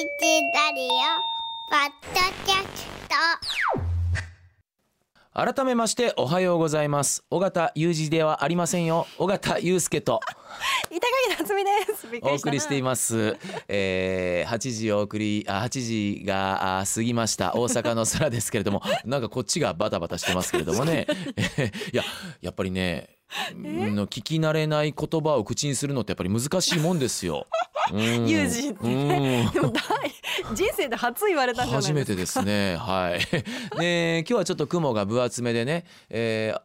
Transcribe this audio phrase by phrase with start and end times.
[0.00, 0.08] ラリオ
[1.68, 3.14] ポッドキャスト。
[5.54, 7.22] 改めましておはようございます。
[7.28, 9.06] 尾形裕二ではありませんよ。
[9.18, 10.20] 尾形祐介と。
[10.90, 12.06] 板垣夏美です。
[12.22, 13.36] お送りしています、
[13.68, 17.54] えー、8時お送りあ8時があ過ぎました。
[17.54, 18.80] 大阪の空ですけれども。
[19.04, 21.06] なんかこっちがバタバタしてますけれどもね。
[21.58, 22.02] えいや
[22.40, 23.19] やっぱりね
[23.54, 27.46] の聞き慣れない言葉を口にするのってやっぱり難しいもんですよ。
[27.92, 32.76] うんユージってうんでも大人生で初言われたんじゃない初めてですね。
[32.76, 33.20] はい。
[33.80, 36.60] ね今日はちょっと雲が分厚めでね、えー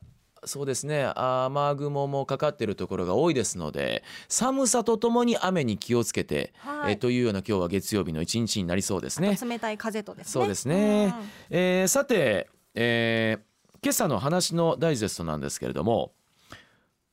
[0.47, 9.39] そうですね雨雲もかかっているところが多いですので寒さとともに雨に気をつけて、はいえーというような今日は月曜日の一日になりそうですね。
[9.43, 10.31] 冷たい風とですね。
[10.31, 16.11] そうですねうんえーさて、えー今朝の話のダイジェストなんですけれども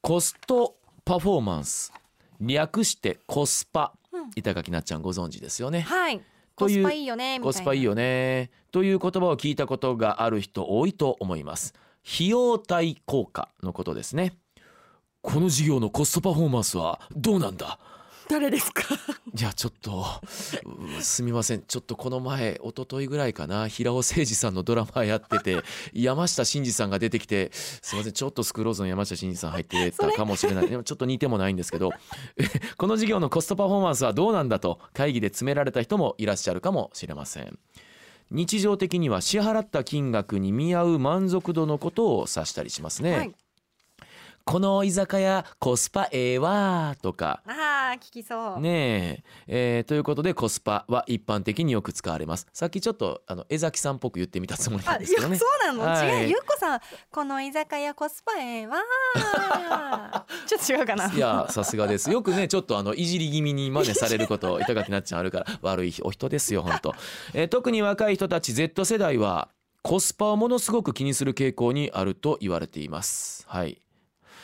[0.03, 0.75] コスト
[1.05, 1.93] パフォーマンス。
[2.41, 4.31] 略してコスパ、うん。
[4.35, 5.83] 板垣なっちゃんご存知ですよね。
[5.83, 6.21] はい。
[6.57, 7.39] コスパいいよね。
[7.39, 8.51] コスパいいよね。
[8.73, 11.73] という言葉を聞いたことがある人多いと思います。
[12.05, 14.35] 費用対効果のことですね。
[15.21, 17.79] この事業のコストパフォーマンスはどうなんだ？
[18.33, 18.83] 誰ですか？
[19.39, 20.05] いやちょっと
[20.99, 21.63] うすみません。
[21.63, 28.13] ちょっとこの前一昨日ぐらいかな平尾誠二さんのドラマやってて 山下真司さんが出てきてすみません。
[28.13, 30.69] ちょっとスクローズの山下真司さん入ってたかもしれない。
[30.71, 31.91] でもちょっと似てもないんですけど
[32.79, 37.59] この事業のコストパフォーマンスはどうなんだと会議で詰められた人もいらっしゃるかもしれません。
[38.31, 43.35] 日常的には支払った金額に見合う満足度のことを指したりしますね、はい。
[44.45, 47.43] この居酒屋コスパええわーとか。
[47.47, 48.61] ああ聞きそう。
[48.61, 49.77] ねえ。
[49.79, 52.47] えーということでコスパは一般的によく使われます。
[52.53, 55.37] さっきちょっとあの江崎さんっぽく言ってみたつもりなんですけどね。
[55.37, 56.07] そうなの、はい。
[56.23, 56.29] 違う。
[56.31, 60.23] ゆっこさんこの居酒屋コスパええわー。
[60.47, 61.13] ちょっと違うかな。
[61.13, 62.11] いやさすがです。
[62.11, 66.95] よくねちょっとあのいじり気味に真似されること板垣なっちゃんあるから 悪いお人ですよ本当、
[67.35, 69.49] えー特に若い人たち Z 世代は
[69.83, 73.45] コスパをものすごく気にする傾向にあると言われています。
[73.49, 73.79] はい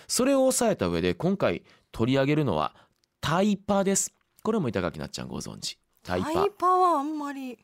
[0.08, 2.74] それを抑えた上で今回取り上げるのは
[3.20, 4.12] タイパです。
[4.42, 5.78] これも板垣なっちゃんご存知。
[6.02, 6.32] タイパ。
[6.32, 7.58] タイパはあんまり。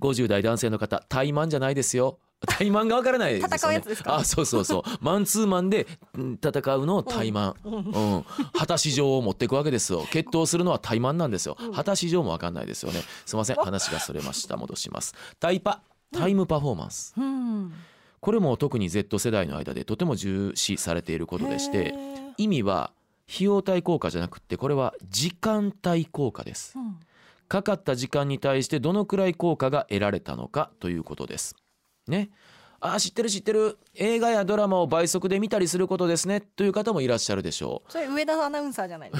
[0.00, 2.18] 50代男性の方タイマンじゃないですよ。
[2.46, 3.56] タイマンがわからないですよね。
[3.56, 4.16] 戦うやつですか？
[4.16, 4.82] あそうそうそう。
[5.00, 8.24] マンツーマンでうん戦うのをタイマン、うん。
[8.52, 10.04] 果たし状を持っていくわけですよ。
[10.10, 11.56] 決闘するのはタイマンなんですよ。
[11.74, 13.00] 果たし状もわかんないですよね。
[13.26, 13.56] すいません。
[13.56, 14.56] 話がそれました。
[14.56, 15.14] 戻します。
[15.38, 15.82] タイパ。
[16.12, 17.14] タイムパフォーマンス。
[17.16, 17.72] うん
[18.22, 21.92] これも特に Z 世代の間でとても重視されていることでして
[22.38, 22.92] 意味は
[23.28, 26.74] 費用対効果じゃなくってこれは時間対効果です。
[26.78, 27.00] うん。
[27.48, 31.56] かかった時間に対してどのくらい効果が得られたのかということです。
[32.06, 32.30] ね。
[32.80, 33.78] あー知ってる知ってる。
[33.94, 36.40] 映画やドラマを倍速で見たりすることですね。
[36.40, 39.12] という方もいらっしゃるでしょそれ上田アナウンサーじゃない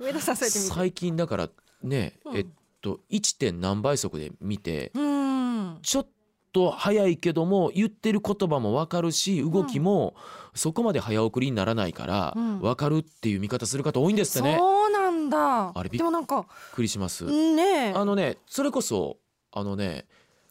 [0.00, 1.50] 上田さん最近だから
[1.82, 2.36] ね、うん。
[2.36, 2.46] えっ
[2.80, 3.38] と 1.
[3.38, 5.78] 点何倍速で見てうん。
[5.82, 6.08] ちょっ
[6.56, 10.14] と早いけども言ってる言葉も分かるし動きも
[10.54, 14.56] そこまで早送りにならないからうん分かるっていう見方する方多いんですってね。
[14.58, 17.24] そうなんだあれびっでもなんかびっくりします。
[17.26, 19.18] ねえあのねそれこそ
[19.52, 20.06] あのね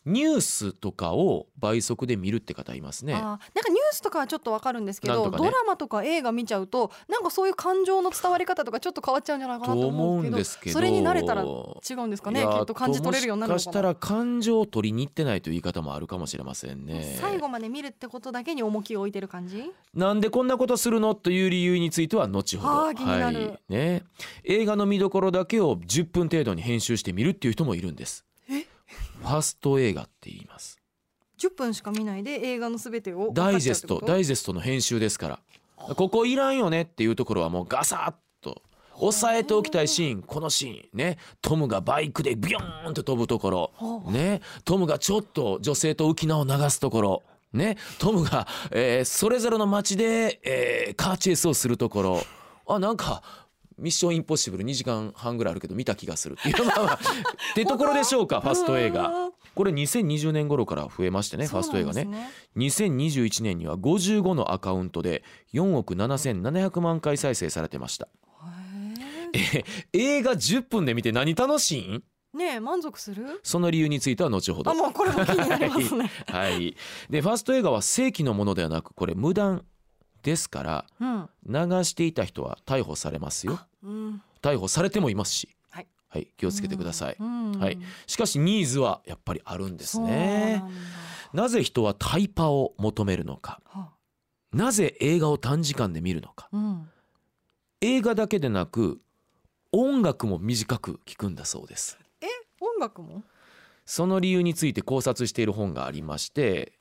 [0.05, 3.13] ニュースとかを倍速で見るって方いますね。
[3.13, 3.39] なんか
[3.69, 5.37] ニュースとかはちょっとわかるんですけど、ね。
[5.37, 10.73] ドラマとか映画見ちゃうとなんかそういう感情の伝わり方とかちょっと変わっちゃうんじゃないかなとと思うんですけど。
[10.73, 12.41] それに慣れたら違うんですかね。
[12.41, 17.17] きっと感じ取れるようになるのかなもしかしたら感情を取りに行ってないという言い方もあるかもしれませんね。
[17.19, 19.71] 最後まで見るってことだけに重きを置いてる感じ？
[19.93, 21.15] なんでこんなことするの？
[21.15, 22.87] という理由については後ほど。
[22.87, 23.37] あー気になる。
[23.37, 23.59] はい。
[23.69, 24.03] ね、
[24.43, 28.24] 映画の見どころだけを10分程度に編集して見るっていう人もいるんです。
[29.25, 30.79] えファスト映画って言います。
[31.39, 35.39] 10分しか見ないで映画のすべてをダイジェストダイイジェストの編集ですから。
[35.95, 38.61] ここいらんよねっていうところはもうガサッと
[38.97, 40.97] 押さえておきたいシーンこのシーン。
[40.97, 41.17] ね。
[41.41, 43.49] トムがバイクでビヨーンと飛ぶとこ
[43.79, 44.03] ろ。
[44.11, 44.41] ね。
[44.63, 47.23] トムがちょっと女性と浮き名を流すところ。
[47.51, 47.77] ね。
[47.99, 52.23] トムが、えーそれぞれの街で、えーカーチェイスをするところ。
[52.67, 53.21] あなんか
[53.77, 56.55] ミッションインポッシブル2時間半ぐらいあるけど見た気がするっていう。
[56.55, 56.59] っ
[57.55, 59.29] てところでしょうかファスト映画。
[59.53, 62.07] これ2020年頃から増えましてねファスト映画ね。
[62.57, 65.23] 2021年には55のアカウントで
[65.53, 68.07] 4億7700万回再生されてました。
[69.33, 69.63] え
[69.93, 72.03] 映画10分で見て何楽しいん？
[72.37, 73.39] ねえ満足する？
[73.43, 74.71] その理由については後ほど。
[74.71, 76.11] あもうこれも気になりますね。
[76.27, 76.75] はい、はい
[77.09, 79.65] でファスト映画は正規のものではなくこれ無断
[80.25, 81.29] ですからうん。
[81.45, 83.59] 流していた人は逮捕されますよ。
[83.83, 84.21] うん。
[84.41, 85.87] 逮捕されてもいますしはい。
[86.09, 87.51] はい、気をつけてください、うん。
[87.59, 87.77] はい。
[88.07, 90.63] しかしニーズはやっぱりあるんですね。
[91.33, 93.61] なぜ人はタイパを求めるのか。
[93.65, 93.91] は
[94.51, 96.49] なぜ映画を短時間で見るのか。
[96.51, 96.89] うん。
[97.81, 98.99] 映画だけでなく
[99.71, 101.99] 音楽も短く聞くんだそうです。
[102.59, 103.23] 音音楽も？
[103.85, 106.73] その理由について考察している本がありまして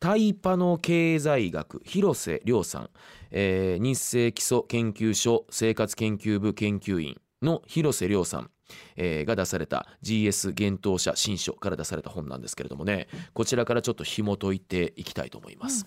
[0.00, 2.90] タイパの経済学広瀬亮さん、
[3.30, 8.50] えー日清基礎研究所生活研究部研究員の広瀬亮さん、
[8.96, 15.86] えーが出された GS 幻冬者新書から出された本なんですけれどもねこちらからちょっと紐解いていきたいと思います。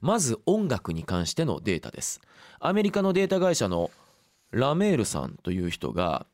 [0.00, 2.20] まず音楽に関してのデータです。
[2.60, 3.90] アメリカのデータ会社の
[4.52, 6.26] ラメールさんという人が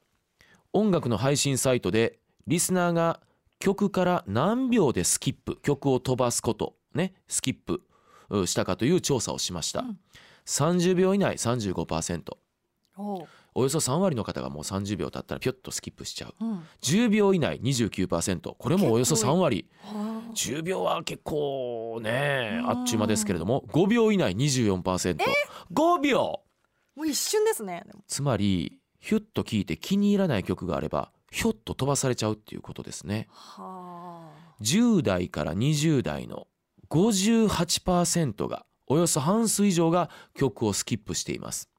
[0.73, 3.21] 音楽の配信サイトでリスナーが
[3.63, 7.83] 曲から何秒でスキップ曲を飛ばすことねスキップ
[8.29, 9.99] うしたかという調査をしました、うん。
[10.47, 12.33] 30秒以内35%
[12.97, 16.35] おう、およそ3割の方がもう30秒経ったらピョッとスキップしちゃう。
[16.45, 19.69] うん、10秒以内29%これもおよそ3割。
[19.81, 20.33] はあ。
[20.35, 26.41] 10秒は結構ねあっちゅう間ですけれども5秒以内 24%5 秒！
[26.97, 33.27] もう一瞬ですねつまりヒュッと聴いて気に入らない曲があればひょっと飛ばされちゃうっていうことですね。
[33.31, 34.63] はあ。
[34.63, 36.47] 10代から20代の
[36.91, 41.71] 58%がおよそ半数以上が曲をスキップしています。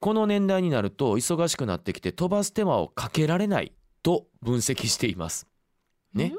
[0.00, 3.72] この年代になると忙しくなってきて飛ばす手間をかけられない
[4.02, 5.46] と分析しています。
[6.12, 6.26] ね。
[6.30, 6.36] ん？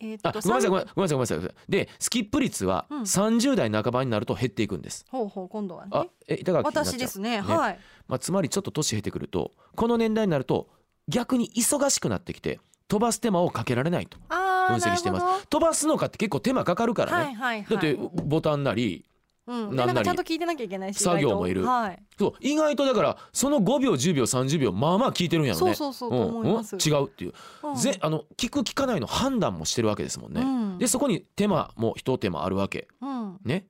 [0.00, 1.70] えーっとあごめんなさいごめんなさいごめんなさいごめんなさい。
[1.70, 3.02] でスキップ率はうん。
[3.02, 6.94] 30代半ばになると減っていくんです、ほうほう今度はあねえ板垣になっちゃう？
[6.94, 7.78] 私ですねはい。
[8.08, 10.68] まあ、つまりちょっと年減ってくるとこの年代になると
[11.08, 15.46] 逆に忙しくなってきて飛ばす手間をかけられないと分析してます。
[15.48, 17.66] 飛ばすのかって結構手間かかるからね、どはいはいはい。
[17.70, 19.04] だってボタンなり
[19.50, 21.38] うん、でなんなんかちゃんと聞いてなきゃいけないし作業意外と。
[21.38, 22.02] もいるはい。
[22.18, 25.74] そう意外とだからその5秒10秒30秒まあまあ聞いてるんやろね。
[25.74, 27.00] そうそうそうと思います、うんうん。
[27.00, 27.32] 違うっていう、
[27.64, 27.74] うん。
[27.76, 30.78] ぜあの聞く聞かないの判断もしてるわけですもんね、うん。
[30.78, 32.88] でそこに手間も一手間あるわけ。
[33.00, 33.38] うん。
[33.44, 33.66] ね。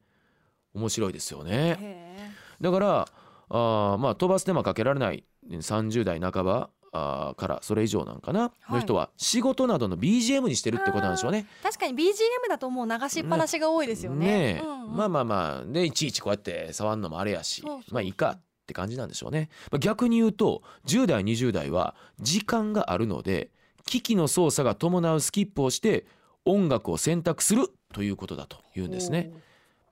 [0.74, 1.76] 面白いですよね。
[1.80, 2.30] へ
[2.60, 3.08] だから
[3.48, 5.24] あーまあ飛ばす手間かけられない。
[5.50, 11.46] 30代半ばからそれ以上なんかな、はいの人は仕事などの BGM にしてるってことなんでしょうね。
[11.60, 19.48] ー確かに BGM だともう流しっぱなしが多いですよねねえ、うんうんまあまあまあでいちいちこうやって触るのもあれやしまあいいかって感じなんでしょうね。
[19.70, 23.50] まあ、逆に言うと10代20代は時間があるので
[23.86, 26.06] 機器の操作が伴うスキップをして
[26.44, 29.32] 音楽を選択するということだというんですね。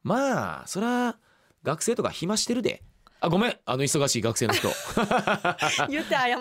[0.03, 1.17] まあそれは
[1.63, 2.83] 学生とか暇してるで。
[3.21, 3.57] あごめん。
[3.65, 4.69] あの忙しい学生の人。
[5.91, 6.41] 言って謝る。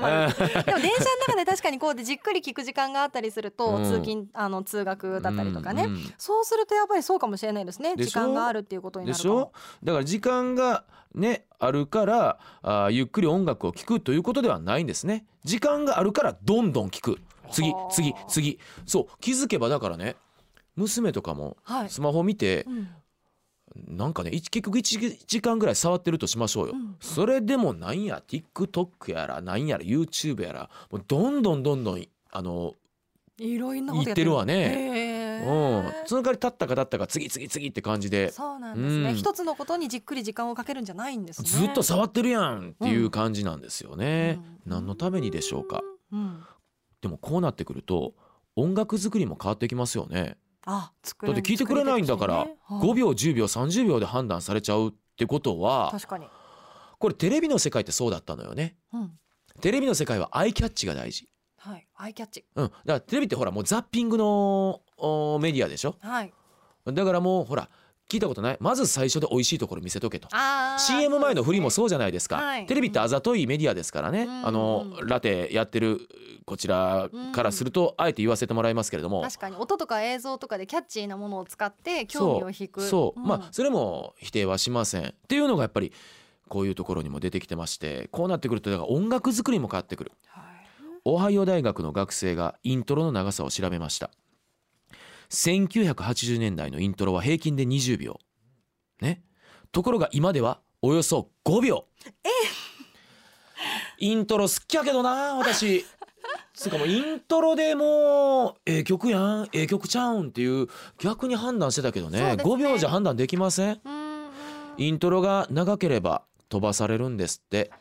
[0.64, 3.84] でも電車の中で確かにこうでじっくり聞く時間があったりすると、うん。
[3.84, 5.94] 通勤あの通学だったりとかね、うん。
[5.94, 7.96] うんそうするとやっぱりそうかもしれないですね。
[7.98, 9.34] 時間があるっていうことになるかも。
[9.36, 9.52] でしょ？
[9.84, 10.84] だから時間が
[11.16, 15.26] ねあるからあーゆっくり音楽を聴くということではないんですね。
[15.44, 17.20] 時間があるからどんどん聴く。
[17.52, 17.92] 次はあ。
[17.92, 18.60] 次次。
[18.86, 20.16] そう気づけばだからね
[20.76, 22.90] 娘とかもはい、スマホ見てうん
[23.88, 26.96] なんかねい結局1時間ぐらい触ってるとしましょうよ、うん。
[27.00, 32.74] それでもなんや TikTok やらなんやら YouTube やらもうどんどんどんどんあの
[33.40, 34.34] いろいろってる。
[34.34, 35.42] わね。
[35.42, 35.48] へうん。
[35.86, 38.32] ーその代わり立ったか立ったか次次次って感じで。
[38.32, 39.16] そうなんですね、うん。
[39.16, 41.48] 一つのことにじっくり時間をかけるんじゃないんですね。
[41.48, 44.72] ずっと触ってるやんっていう感じなんですよね、うん。
[44.72, 45.84] 何のためにでしょうか。
[46.12, 46.44] うん。
[47.02, 48.16] でもこうなってくると
[48.56, 50.36] 音楽作りも変わってきますよね
[50.70, 52.58] あ作るだって聞いてくれないんだからね。
[52.70, 56.28] 5秒10秒30秒で判断されちゃうってことは確かに、
[57.00, 58.76] これテレビの世界ってそうだったのよね。
[58.94, 59.12] うん、
[59.62, 61.30] テレビの世界はアイキャッチが大事。
[61.58, 61.88] はい。
[61.96, 62.46] アイキャッチ。
[62.56, 62.66] うん。
[62.66, 65.96] だからテレビってほらもうザッピングのおメディアでしょ？
[66.02, 66.34] はい。
[66.86, 67.70] だからもうほら
[68.10, 68.58] 聞いたことない？
[68.60, 70.30] まず最初で美味しいところ見せとけと。
[70.80, 72.66] CM 前の振りもそそうじゃないですか、はい。
[72.66, 74.48] テレビってあざといメディアですからね、うん。
[74.48, 76.08] あのラテやってる
[76.46, 79.22] こちらからすると、あえて言わせてもらいますけれども。
[79.22, 82.82] 確かに音とか映像とかでキャッチーなものを使って興味を引く。
[82.82, 83.24] そう、ん。
[83.24, 85.06] まあそれも否定はしません。
[85.06, 85.92] っていうのがやっぱり
[86.48, 90.14] こういうところにも出てきてましてこうなってくるとだから音楽作りも変わってくる。
[90.28, 90.44] はい。
[91.04, 94.10] オハイオ大学の学生がイントロの長さを調べました
[95.30, 98.20] 1980年代のイントロは平均で20秒
[99.02, 99.24] ね。
[99.72, 101.86] ところが今ではおよそ5秒
[104.00, 105.86] イントロ好きやけどな私。
[106.54, 109.50] つうかもうイントロでもうええ曲やん。
[109.54, 110.68] ええ曲ちゃうんっていう
[111.00, 112.36] 逆に判断してたけどね。
[112.38, 112.44] ね。
[112.44, 113.82] 5秒じゃ判断できません。
[114.78, 117.72] イントロが長ければ飛ばされるんですって。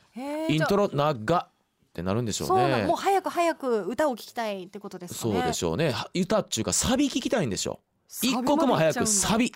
[0.49, 1.49] イントロ長
[1.97, 2.85] ってなるんでしょうね。
[2.85, 5.35] もう早く早く歌を聴きたいってことですかね。
[5.35, 5.93] そうでしょうね。
[5.93, 9.51] は歌っちゅうかサビ聞きたいんでしょサビ一刻も早くサビ。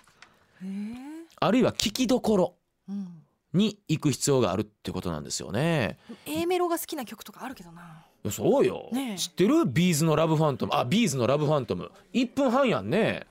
[1.39, 2.55] あるいは聞きどころ
[2.89, 3.21] うん。
[3.53, 5.99] に行く必要があるってことなんですよね。
[6.25, 8.05] A メロが好きな曲とかあるけどな。
[8.31, 9.17] そうよ、ねえ。
[9.17, 9.65] 知ってる？
[9.65, 10.73] ビーズの LOVE PHANTOM。
[10.73, 11.91] あビーズの LOVE PHANTOM。
[12.13, 12.97] 1分半やんね。
[12.97, 13.25] え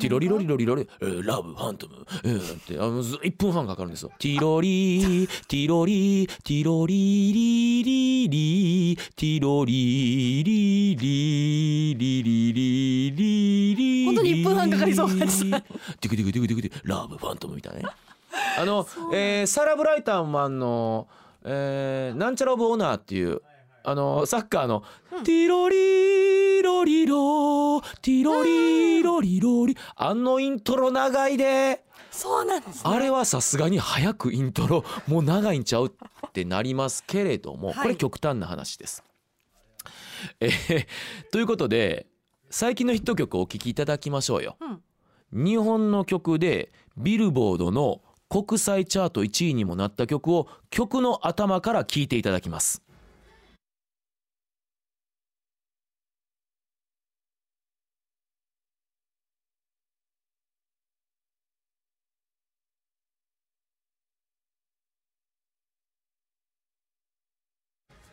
[0.00, 4.10] ティロリロリロリロリ、えー LOVE PHANTOM、えーってあのず1分半かかるんですよ。
[4.18, 15.60] ティロリティロリティロリリリリティロリリリリリリリリ本当に1分半かかりそうな感じティ
[16.08, 17.94] クティクティクティクティ LOVE PHANTOM みたいなね。
[18.58, 21.06] あの、えーサラ・ブライトマンの、
[21.44, 23.42] えーなんちゃら of Honor っていう
[23.90, 24.84] あのサッカーの、
[25.24, 39.02] ティロリロリロティロリロリロリあのイントロ長いでそうなんです、ね、あれはさすがに早くイントロもう長いんちゃうってなりますけれども、はいこれ極端な話です。
[40.40, 40.86] えー
[41.32, 42.06] ということで
[42.50, 44.56] 最近のヒット曲をお聴きいただきましょうよ。
[44.60, 44.82] うん
[45.32, 52.82] 日本の曲でビルボードの国際チャート1位にもなった曲を曲の頭から聴いていただきます。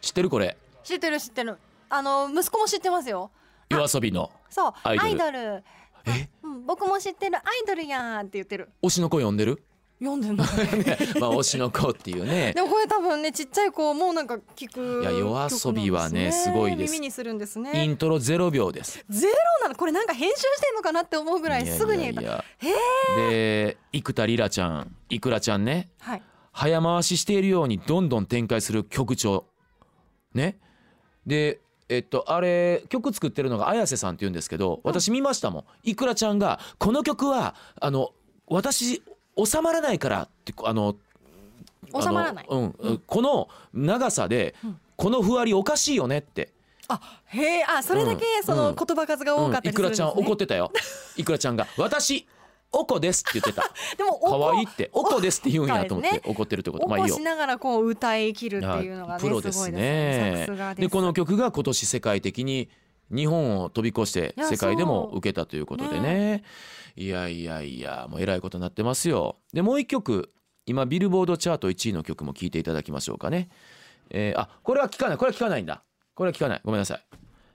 [0.02, 0.58] 知ってるこれ。
[0.84, 1.58] 知ってる知ってる。
[1.90, 3.32] あの息子も知ってますよ。
[3.70, 5.64] 夜遊びのそうアイドル。
[6.06, 6.30] え？
[6.44, 8.70] うん、僕も知ってるアイドルやんって言ってる。
[8.82, 9.64] 推しの子呼んでる？
[10.00, 10.48] 読んでない
[11.20, 12.54] まあ推しの子っていうね。
[12.56, 16.92] でもこれ多分ねちっちゃい子もなんか聞くいや夜遊びはねすごいです。
[16.94, 19.04] 耳にするんですイねントロ0秒です。
[19.10, 19.76] ゼロなの？
[19.76, 22.44] これなんか編集してんのかなって思うぐらいすぐにいや
[23.18, 25.90] で生田リラちゃんいくらちゃんね。
[26.00, 26.22] はい。
[26.54, 29.46] 早回ししているようにどんどん展開する曲調
[30.34, 30.58] ね。
[31.26, 35.64] でえっとあれ曲作ってるのが綾瀬さんって言うんですけど私見ましたもん。
[35.84, 38.14] いくらちゃんがこの曲はあの
[38.48, 39.02] 私
[39.44, 40.96] 収まらないからってあの
[42.00, 42.46] 収まらない。
[42.50, 44.56] うん、この長さで
[44.96, 46.54] このふわりおかしいよねって。
[46.90, 48.76] あへえあそれだけそのうん。
[48.76, 50.72] 言葉数が多かったりするんですね、うんいくらちゃん怒ってたよ。
[51.18, 52.26] いくらちゃんが「私
[52.72, 53.72] おこです」って言ってた。
[53.98, 56.88] でも可愛いって「おこです」って言うんやと思って怒ってるってこと。
[56.88, 57.16] まあいいよ。
[57.16, 62.70] しながらこう歌い切るっていうのがねプロですごいねでこの曲が今年世界的に
[63.10, 66.44] 日本を飛び越して世界でも受けたということでね。
[66.96, 69.38] いやいやいやもうえらいことになってますよ。
[69.54, 70.34] でもう一曲
[70.66, 73.50] 今ビルボードチャート1位の曲も聴いていただきましょうかね。
[74.10, 75.18] えーあこれは聞かない。
[75.18, 75.84] これは聞かないんだ。
[76.16, 76.62] これは聞かない。
[76.64, 77.04] ごめんなさい、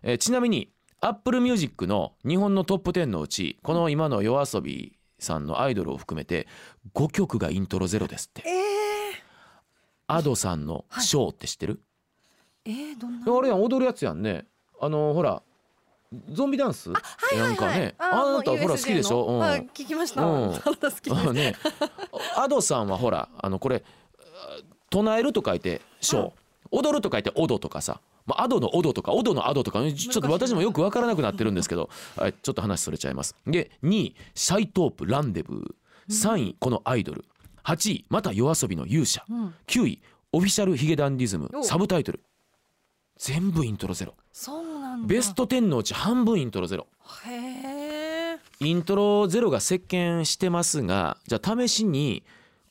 [0.03, 4.93] えーちなみに Apple Music の日本のトップ10のうちこの今の YOASOBI
[5.23, 6.47] さんのアイドルを含めて
[6.95, 8.43] 5曲がイントロゼロですって。
[8.47, 11.81] えー、Ado さんの「ショー」って知ってる、
[12.65, 13.39] えー、どんな？
[13.39, 14.47] あれやん踊るやつやんね。
[14.81, 15.43] あのほら
[16.31, 16.91] ゾンビダンス？
[16.91, 17.01] は
[17.35, 17.49] いはいはい。
[17.49, 17.95] なんかね。
[17.99, 19.39] あなたほら好きでしょ、のうん。
[19.39, 20.55] はい聞きました、うん。
[20.55, 21.29] あなた好きです。
[21.29, 21.57] あね
[22.37, 23.83] アドさんはほらあのこれ
[24.91, 26.33] 唱えると書いて「ショー」
[26.71, 33.37] 踊ると書いて「オド」とかさまあ、アドのオドとかオドのアドとかちょっと私もよく分からなくなってるんですけど、 はい、ちょっと話それちゃいます。
[33.47, 35.75] で2位シャイトープランデブー。
[36.09, 37.25] 3位このアイドル。
[37.65, 39.25] 8位また夜遊びの勇者。
[39.29, 39.55] うん。
[39.67, 40.03] 9位
[40.33, 41.51] オフィシャルヒゲダンディズム。
[41.55, 42.21] おサブタイトル。
[43.17, 44.15] 全部イントロゼロ。
[44.33, 45.07] そうなんだ。
[45.07, 46.89] ベスト10のうち半分イントロゼロ。
[47.25, 47.79] へ
[48.35, 52.25] えイントロゼロが席巻してますがじゃあ試しに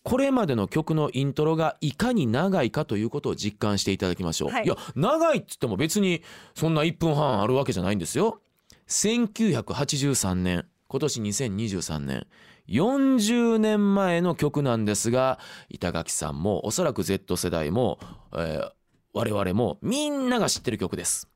[0.03, 4.65] これまでの曲のイントロがいかに長いかということを実感していただきましょう、はい。
[4.65, 6.23] いや長いっつっても別に
[6.55, 8.41] そんな1分半あるわけじゃないんですよ。
[8.87, 12.27] 1983年今年2023年
[12.67, 15.39] 40年前の曲なんですが
[15.69, 17.99] 板垣さんもおそらく Z 世代も、
[18.33, 18.71] えー
[19.13, 21.27] 我々もみんなが知ってる曲です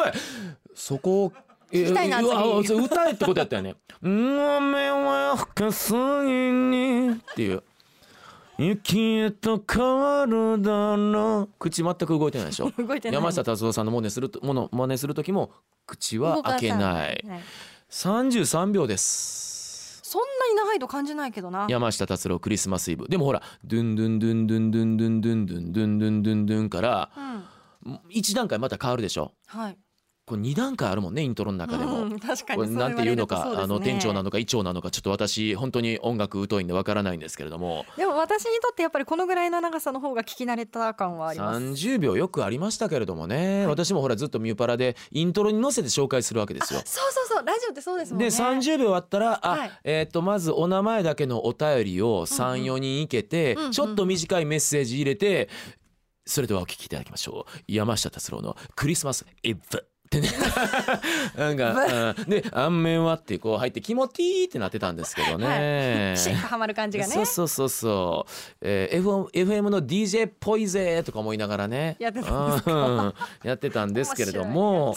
[0.00, 0.12] はい。
[0.74, 1.32] そこ
[1.72, 7.62] え聞きたいな歌えってことやったよね「雨は深すぎに」っていう
[8.58, 12.70] 「雪へと変わるだろう」口全く動いてないでしょ。
[12.76, 13.20] 動いてない。
[13.20, 15.52] 山下達郎さんのモネするともの真似する時も
[15.86, 17.24] 口は開けない。
[17.28, 17.40] はい。
[17.90, 20.00] 33秒です。
[20.02, 21.66] そんなに長いと感じないけどな。
[21.68, 23.08] 山下達郎クリスマスイブ。
[23.08, 27.10] でもほらドゥンドゥンドゥンドゥンドゥンドゥンドゥンドゥンドゥンドゥンドゥンドゥンから
[27.84, 28.00] うん。
[28.10, 29.32] 一段階また変わるでしょ。
[29.46, 29.78] はい
[30.30, 32.02] これ2段階あるもんねイントロの中でも。
[32.02, 32.72] うん確かに。
[32.76, 33.56] なんていうのか、ね。
[33.56, 37.84] あの店長なのか医長なのかちょっと私本当に音楽疎いんでわからないんですけれども。
[37.96, 41.60] でも私にとってやっぱりこのぐらいの長さの方が聞き慣れた感はあります。
[41.60, 46.80] 30秒よくありましたけれどもね、私もほらずっとミューパラでイントロに乗せて紹介するわけですよ。
[46.84, 48.30] そうそうそうラジオってそうですもんね。
[48.30, 49.70] で30秒あったらあ、はい。
[49.82, 53.72] えー、とまずお名前だけのお便りを34人いけて、うんうん。
[53.72, 55.48] ちょっと短いメッセージ入れて
[56.30, 57.62] それではお聞きいただきましょう。
[57.66, 59.60] 山下達郎の「クリスマスイブ」
[60.16, 60.28] ってね。
[61.36, 62.24] なんか、 うん。
[62.28, 66.14] で「あんめんは」ってこう入って「気持ちいい」ってなってたんですけどね。
[66.18, 67.12] シッとはまる感じがね。
[67.14, 71.96] そうそうそうそう、えー、FM, FM の DJ っぽいぜとか思いながらね。
[72.00, 72.72] やってたんですか？
[72.72, 73.14] うん。
[73.44, 74.96] やってたんですけれども。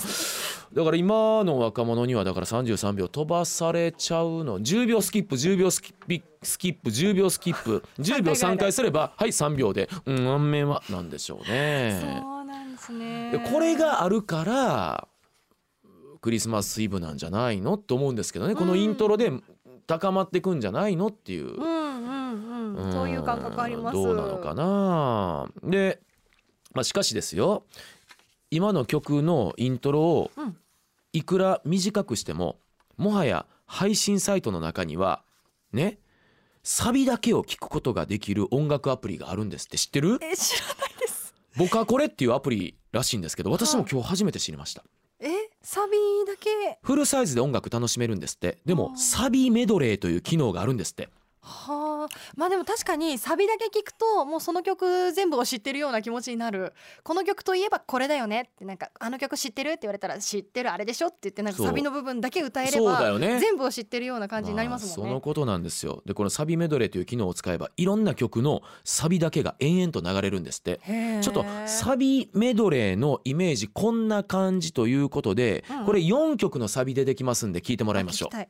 [0.74, 4.60] だから今の若者にはだから33秒飛ばされちゃうの。
[4.60, 6.90] 10秒スキップ10秒スキップスキップ。
[6.90, 12.24] 10秒スキップ10秒3回すればはい3秒で「うんあんめんは」なんでしょうね。
[12.90, 15.08] でこれがあるから
[16.22, 18.56] クリスマスイブなんじゃないのと思うんですけどね。
[18.56, 19.32] このイントロで
[19.88, 21.48] 高まってくんじゃないのっていう。
[21.48, 22.76] うんうん。
[22.76, 22.92] うん。
[22.92, 23.96] そういう感覚あります。
[23.96, 25.48] どうなのかな。
[25.64, 26.00] で、
[26.74, 27.66] まあ、しかしですよ。
[28.52, 30.58] 今の曲のイントロをうん。
[31.16, 32.58] いくら短くしても
[32.98, 35.22] もはや配信サイトの中には
[35.72, 36.00] ね
[36.64, 39.78] サビだけを聞くことができる音楽アプリがあるんですって。
[39.78, 40.18] 知ってる？
[40.24, 40.93] え知らない
[41.58, 44.84] 僕はこれっていうアプリらしいんですけど私も今日初めて知りました。
[45.20, 45.28] え？
[45.62, 45.92] サビ
[46.28, 46.50] だけ？
[46.82, 48.58] フルサイズで音楽楽しめるんですって。
[48.66, 51.10] でもサビメドレーという機能があるんですって
[51.44, 52.20] はあ。
[52.36, 56.74] まあでも確かにサビだけ聞くともうその曲全部を知ってるような気持ちになる。
[57.04, 63.40] この曲といえばこれだよねってなんかあの曲知ってるって言われたら知ってるあれでしょって言ってなんかサビの部分だけ歌えれそうだばよね。
[63.40, 65.12] 全部を知ってるような感じになりますもんね。
[65.12, 66.02] あーそのことなんですよ。
[66.06, 70.80] でこのサビメドレーという機能を使えばいろんな曲のサビだけが延々と流れるんですって。
[71.22, 78.50] ちょっとサビメドレーのイメージこんな感じということで、うんこれ4曲のサビでできますんで聞いてもらいましょうあ聞きた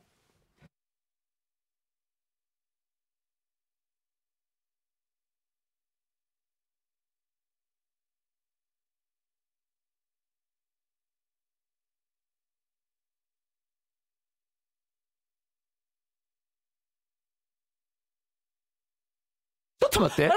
[19.80, 20.32] ちょっと待って。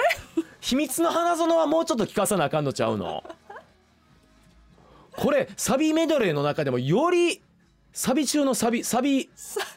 [0.59, 3.23] 秘密の花園はもうちょっと聞かさなあかんのちゃうの？
[5.15, 7.41] これサビメドレーの中でもより
[7.91, 9.27] サビ中のサビサビ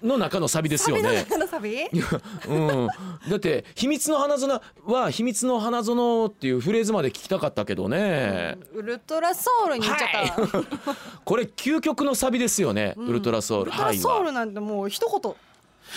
[0.03, 1.03] の中のサビですよね。
[1.03, 1.89] サビの中のサビ？
[2.49, 2.87] うん、
[3.31, 10.67] だって「秘密の花園」は「秘密の花園」っていうフレーズまで聞きたかったけどね、ウルトラソウルに言っちゃった、はい。
[11.25, 13.71] これ究極のサビですよね、ウルトラソウル。
[13.71, 15.35] ウルトラソウルなんてもう一言。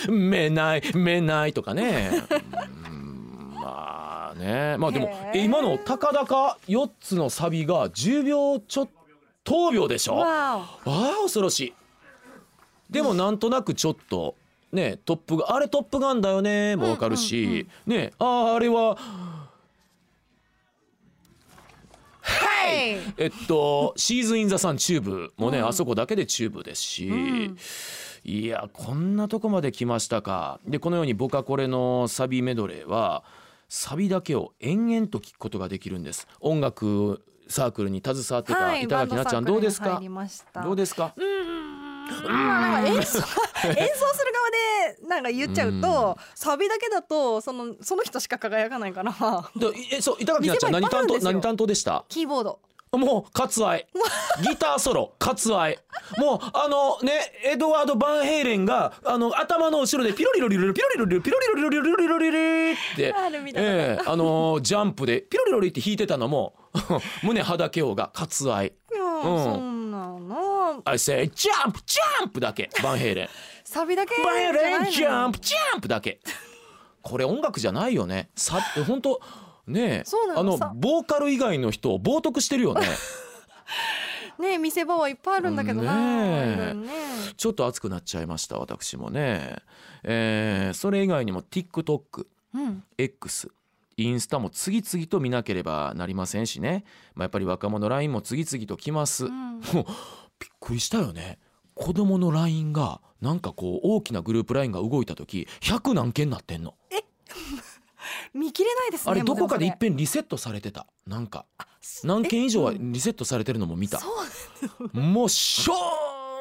[0.08, 2.24] めないめないとかね。
[4.34, 4.76] ね。
[4.78, 8.88] まあでもえ今のたかだか4つのサビが10秒ちょっ
[9.42, 10.22] と秒でしょ？
[10.24, 11.74] あわあ恐ろしい。
[12.90, 14.36] でもなんとなくちょっと
[14.72, 18.96] ねトップがあれトップガンだよねもわかるし、ねあああれは。
[22.20, 22.96] はい。
[23.18, 27.58] えっとシーズン・イン・ザ・サンチューブもね、あそこだけでチューブですし、ん。
[28.24, 30.58] いやこんなとこまで来ましたか。
[30.66, 33.22] でこのように僕はこれのサビメドレーは
[33.76, 36.28] サビだけを延々と聞くことができるんです。
[36.38, 40.00] 音楽サークルに携わってたはい板垣なっちゃんどうですか？
[40.62, 41.12] どうですか？
[41.16, 49.12] うあなんか演奏 演奏する側でなんか言っちゃうと、サビだけだとそのその人しか輝かないから。
[49.56, 52.04] でえそう板垣なっちゃん何担当何担当でした？
[52.08, 52.60] キーボード
[52.98, 53.86] もう割愛。
[54.42, 55.78] ギターソロ割愛。
[56.18, 57.12] もうあのね
[57.44, 63.14] エドワード・バンヘイレンがあの頭の後ろでピロリロリロリピロリロリピロリロリロリロリロリリって
[63.56, 66.54] ええあのジャンプでピロリロリって弾いてたのも
[67.22, 73.28] 胸はだけようが割愛いやー、そんなの I say ジャンプジャンプだけバンヘイレン
[73.64, 76.20] サビだけバンヘイレンジャンプジャンプだけ
[77.02, 79.20] これ音楽じゃないよねさ本当
[79.66, 80.02] ねえ。
[80.04, 80.40] そうなの。
[80.40, 80.72] あのさ。
[80.74, 82.82] ボーカル以外の人を冒涜してるよね。
[84.38, 86.74] ね見せ場はいっぱいあるんだけどな、ねえ。
[86.74, 86.88] ね。
[87.36, 89.56] ちょっと熱くなっちゃいました私もね、
[90.02, 93.50] えーそれ以外にも TikTok、うん、X
[93.96, 99.60] インスタも次々と見なければなりませんしね、まあ、やっぱり若者 LINE も次々と来ます、うん。
[99.60, 99.84] もうびっ
[100.58, 101.38] くりしたよね。
[101.74, 106.74] 子供の LINE がなんかこう大きなグループ LINE が動いた時100何件なってんの
[108.34, 110.86] 見切れないですねあれどこかでいっもぺんリセットされてた。
[111.06, 111.46] なんか
[112.02, 114.00] 何件以上はリセットされてるのも見た。
[114.00, 114.08] そ
[114.92, 115.74] うもうしょ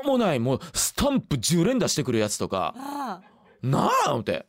[0.03, 0.39] うもない。
[0.39, 2.73] もうスタンプ10連打してくるやつとか。
[2.77, 3.21] あ。
[3.62, 4.45] なあ思って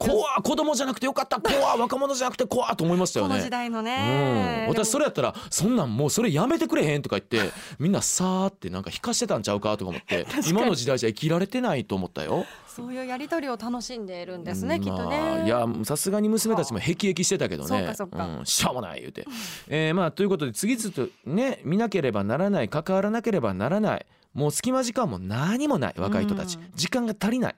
[0.00, 1.38] 怖子供じゃなくてよかった。
[1.44, 3.34] 怖若者じゃなくて怖と思いましたよね。
[3.34, 12.46] この時代のね、うん、私それやったらそんなんもうそれやめてくれへんとか言って みんなさーってなんか引かしてたんちゃうかとか思って 今の時代じゃ生きられてないと思ったよ。
[12.66, 17.92] そういうやり取りを楽しんでいるんですね、きっとまあねいやさすがに娘たちもへきへきしてたけどね。
[17.98, 19.26] うかん、しょうもない言うて、
[19.68, 26.70] えーまあということで次々とね見なければならない関わらなければならないもう隙間時間も何もない若い人たち、うん。
[26.74, 27.54] 時間が足りない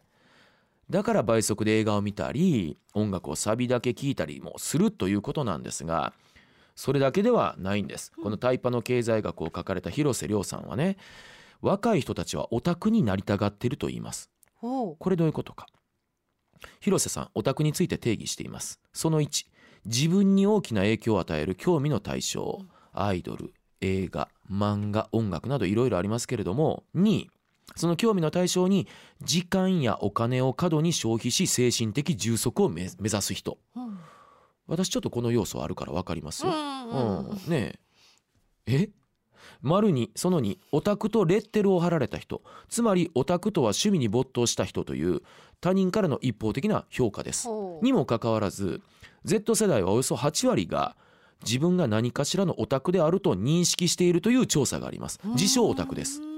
[0.91, 6.13] だから倍速で映画を見たり音楽をサビだけ聴いたりもするということなんですが
[6.75, 8.13] それだけではないんです。
[8.23, 10.97] このタイパの経済学を書かれた広瀬亮さんはね
[11.61, 14.31] 若い人たちはオタクになりたがっていると言います。
[14.61, 15.67] これどういうことか。
[16.81, 18.81] 広瀬さんオタクについて定義しています。
[18.93, 19.47] その1
[19.85, 22.61] 自分に大きな影響を与える興味の対象
[22.93, 27.27] アイドル映画漫画音楽などいろいろありますけれども2
[27.77, 28.87] その興味の対象に
[29.23, 33.59] 時間やお金を過度に消費し精神的充足を目目指す人。
[33.77, 33.99] うん
[34.69, 36.47] 私ちょっとこの要素あるから分かります？
[36.47, 37.31] よ、うんうん。
[37.31, 37.79] うん、ね
[38.67, 38.85] え。
[38.85, 38.91] え？
[39.61, 42.43] 丸にその2オタクとレッテルを貼られた人。
[42.69, 45.21] つまりオタクとは趣味に没頭した人という
[45.61, 47.49] 他人からの一方的な評価です。
[47.83, 48.81] にもかかわらず
[49.25, 50.97] Z 世代はおよそ8割が
[51.45, 55.19] 自分が何かしらのオタクであると認識しているという調査があります。
[55.25, 56.23] 自称オタクです。
[56.23, 56.32] うん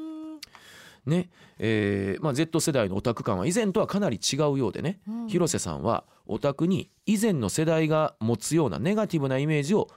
[1.07, 1.31] ね。
[1.59, 5.29] えーまあ、Z 世代のオタク感は以前とはかなり違うようでね、うん。
[5.29, 9.89] 広瀬さんはオタクに以前の世代が持つようなネガティブなイメージを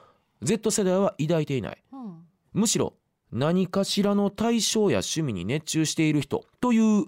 [0.41, 1.83] Z 世代は抱いていない。
[1.91, 2.17] うん。
[2.53, 2.93] むしろ
[3.31, 7.05] 何かしらの対象や趣味に熱中している人という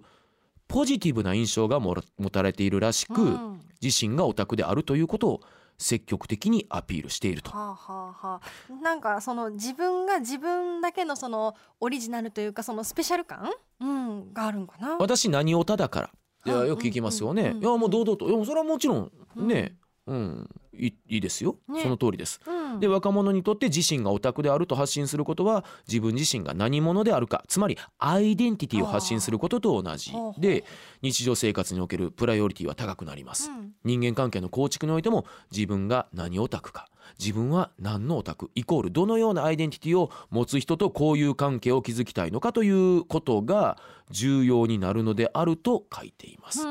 [0.67, 1.95] ポジティブな印象が持
[2.31, 3.61] たれているらしく、うん。
[3.81, 5.41] 自身がオタクであるということを
[5.79, 7.49] 積極的にアピールしていると。
[7.49, 14.97] はあはあはあ、なんかその自分が自分だけのそのオリジナルというかそのスペシャル感、うん、があるんかな？
[14.99, 16.09] 私何オタだから。
[16.45, 18.29] いうんやよく聞きますよね、いやもう堂々と。
[18.29, 19.75] いやそれはもちろんね、
[20.09, 20.49] うん。
[20.73, 21.83] いいいですよ、ね。
[21.83, 22.41] その通りです。
[22.47, 22.79] うん。
[22.79, 27.43] で若者にとって自身がオタクであると発信することは自分自身が何者であるか。
[27.47, 30.13] つまりアイデンティティを発信することと同じ。
[30.39, 30.63] で
[31.01, 33.51] 日常生活におけるプライオリティは高くなります。
[33.51, 33.73] うん。
[33.83, 36.87] 人間関係の構築においても自分が何オタクか。
[37.19, 38.49] 自分は何のオタク。
[38.55, 43.77] イコールどのようなアイデンティティを持つ人と交友関係を築きたいのかということが
[44.09, 46.65] 重要になるのであると書いています。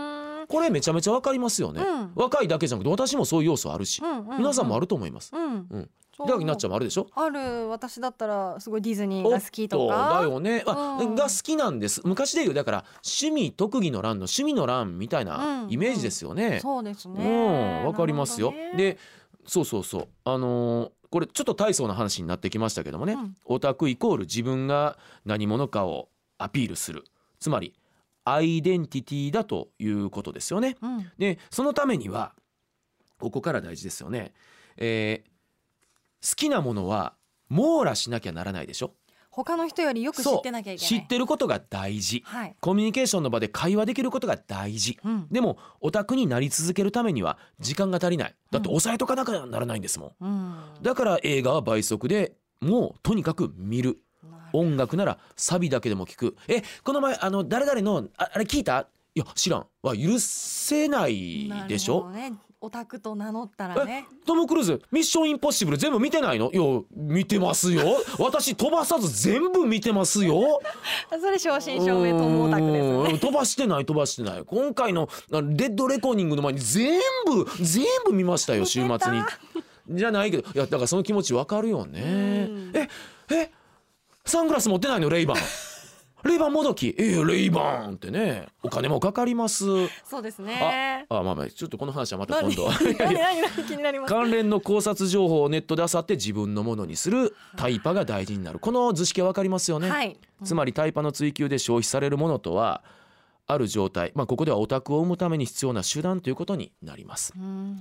[0.48, 2.12] うんこれめちゃめちゃわかりますよね、うん。
[2.14, 4.38] 若いだけじゃなくて私もそういう要素あるし、うんうんうん。
[4.38, 5.30] 皆さんもあると思います。
[5.34, 5.66] うん。
[5.70, 5.90] うん。
[6.16, 6.26] そう。
[6.26, 7.06] だなっちゃんもあるでしょ？
[7.14, 7.68] ある。
[7.68, 10.20] 私だったらすごいディズニーが好きとおっか。
[10.20, 11.14] だよね、あうん。
[11.14, 12.00] が好きなんです。
[12.04, 16.60] 昔で言うだから趣味特技の欄の趣味の欄みたいなうんイメージですよね。
[16.60, 17.14] そうですうん。
[17.16, 17.84] ね。
[17.84, 18.52] わかりますよ。
[18.52, 18.98] ね、で
[19.46, 20.08] そうそうそう。
[20.24, 23.34] あのーこれちょっと大層な話になってきましたけどもね、うん。
[23.44, 27.04] オタクイコール自分が何者かをアピールする。
[27.40, 27.74] つまり
[28.32, 30.76] アイデンティティだということですよね。
[30.82, 32.34] うんでそのためには
[33.18, 34.32] ここから大事ですよね。
[34.76, 35.28] えー
[36.20, 37.14] 好きなものは
[37.48, 38.94] 網羅しなきゃならないでしょ。
[39.30, 40.88] 他の人よりよく知ってなきゃいけない。
[40.88, 42.22] 知ってることが大事。
[42.26, 42.56] はい。
[42.60, 44.98] コミュニケーションの場で会話できることが大事。
[45.04, 48.34] うんでもオタクになり続けるためには時間が足りない。
[48.50, 50.24] だってうん抑えとかなきゃならないんですもん。
[50.24, 50.82] うん。
[50.82, 54.00] だから映画は倍速でもうとにかく見る。
[54.52, 56.36] 音楽ならサビだけでも聞く。
[56.48, 58.86] えこの前あの誰々のああれ聞いた？
[59.14, 59.66] いや知らん。
[59.82, 62.10] は許せないでしょ？
[62.10, 62.34] ね。
[62.60, 64.06] オタクと名乗ったらね。
[64.26, 66.50] トム・クルーズミッションインポッシブル全部見てないの？
[66.52, 67.82] いや見てますよ
[68.18, 70.60] 私飛ばさず全部見てますよ
[71.20, 73.12] それ正真正銘ともオタクですよね。
[73.12, 79.22] うん飛ばしてない飛ばしてない今回のあレッドレコーニングの前に全部全部見ましたよ週末に
[79.90, 82.88] じゃないけどいやだからその気持ちわかるよねうんえ
[83.30, 83.50] え
[84.28, 85.36] サングラス持ってないのレイバン。
[86.24, 86.94] レイバンもどき。
[86.98, 88.48] ええレイバンってね。
[88.62, 89.64] お金もかかります。
[90.04, 91.06] そうですあね。
[91.08, 92.54] あまあまあちょっとこの話はまた何？
[92.54, 92.70] 今度。
[94.06, 98.58] 関連の考察情報をネットで漁って自分のものにするタイパが大事になる。
[98.58, 100.18] この図式は分かりますよね、はい。
[100.44, 102.82] つまりタイパの追求で消費されるものとは
[103.46, 107.32] ある状態、まあ、ここではオタクを生むために必要な手段ということになります。
[107.36, 107.80] うん。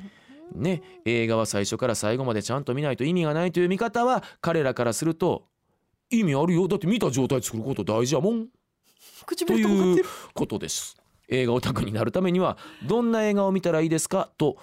[0.53, 5.45] ね、映画は最初から最後までちゃんと見ないと意味がないという見方は彼らからすると
[6.09, 8.47] 意味あるよだって見た状態作ること大事やもん
[9.45, 10.05] というる。
[10.33, 10.97] ことです。
[11.27, 14.29] 映画オタクになるためにはどんな映画を見たらいいですか？
[14.37, 14.57] と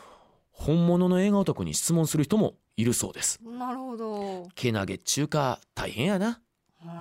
[0.50, 3.40] 本物の映画オタクに質問する人もいるそうです。
[3.44, 4.48] なるほど。
[4.54, 6.40] けなげっちゅうか大変やな。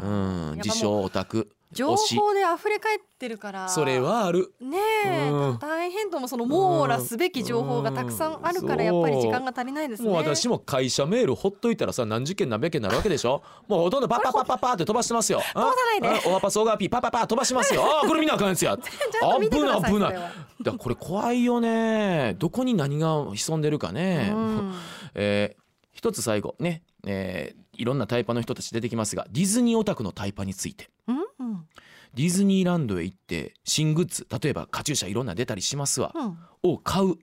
[0.01, 1.49] うん、自称オタク。
[1.73, 3.67] 情報で溢れ返ってるから。
[3.69, 4.53] それはある。
[4.61, 5.57] ねえ、うん。
[5.59, 8.95] 大変ともその網羅すべき情報がたくさんあるからうん。
[8.95, 10.09] やっぱり時間が足りないですね。
[10.09, 13.41] もう私も会社メールほっといたらさ何十件何百件になるわけでしょ？
[13.67, 20.31] もうほとんどパッパッパッパッパーって飛ばしてますよ飛ばさないでオアパスオガピーパッパッパー飛ばしますよあーこれ見なあかんやつやちゃんと見てください危ない危ない
[20.63, 24.73] だこれ怖いよねどこに何が潜んでるかね、うん
[25.15, 25.63] えー
[25.95, 31.22] 一つ最後ね、えーいろんなタイパの人たち出てきますがディズニーオタクのタイパについてうんうん
[32.13, 36.37] ディズニーランドへ行って新グッズ例えばカチューシャいろんな出たりしますわ、うん。
[36.63, 37.15] を買う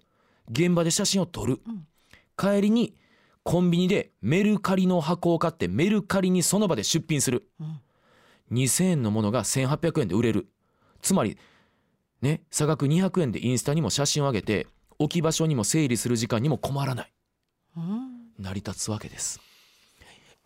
[0.51, 1.87] 現場で写真を撮る、うん。
[2.37, 2.95] 帰りに
[3.43, 7.49] コンビニでメルカリの箱を買ってメルカリにその場で出品する。
[7.61, 7.81] うん。
[8.53, 10.49] 2,000円のものが1,800円で売れる。
[11.03, 11.39] つまり
[12.21, 14.67] ね差額200円でインスタにも写真を上げて
[14.99, 17.13] 置き場所にも整理する時間にも困らない。
[17.77, 18.33] うん。
[18.39, 19.41] 成り立つわけです。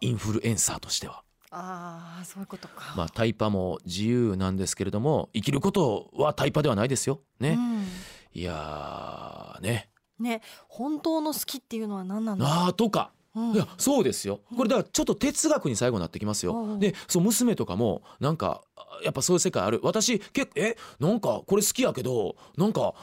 [0.00, 1.22] インフルエンサーとしては
[1.56, 2.94] ああそういうことか。
[2.96, 7.20] まあタイパも自由なんですけれども生きることはタイパではないですよ。
[7.38, 7.86] ね、うん。
[8.32, 9.88] いやーね。
[10.18, 13.12] ね本当の好きっていうのは何なんだろあーとか。
[13.36, 13.40] う。
[13.40, 13.52] うん。
[13.52, 14.40] いやそうですよ。
[14.56, 16.54] これだからちょっと哲学に最後なってきますよ。
[16.54, 18.62] おうおうでそう娘とかもなんか
[19.04, 19.78] やっぱそういう世界ある。
[19.84, 22.94] 私結構えなんかこれ好きやけどなんか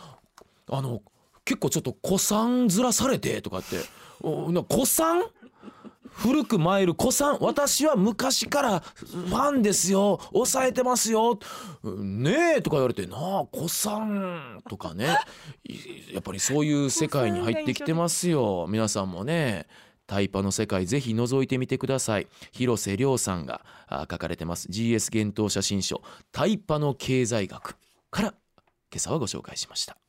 [0.70, 1.02] あの
[1.46, 3.78] 結構ちょっと古参ずらされてとかって。
[4.24, 5.24] おな古参？
[6.12, 10.20] 古く参る古参私は昔からファンですよ。
[10.32, 11.40] 抑えてますよ。
[11.84, 15.18] ねえとか言われてなあ古参とかね。
[16.14, 18.68] やっぱりそういう世界に入ってきてますよ。
[18.70, 19.68] 皆さんもね
[20.06, 22.28] タイパの世界ぜひ覗いてみてください。
[22.52, 23.62] 広瀬亮さんが
[24.10, 24.68] 書かれてます。
[24.68, 27.78] GS 幻冬写真書タイパの経済学
[28.10, 30.01] から今朝はご紹介しました。